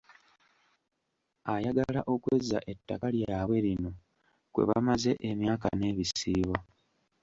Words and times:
Ayagala 1.53 1.99
okwezza 2.13 2.57
ettaka 2.71 3.07
lyabwe 3.15 3.57
lino 3.65 3.91
kwe 4.53 4.63
bamaze 4.69 5.11
emyaka 5.29 5.67
n’ebisiibo. 5.79 6.55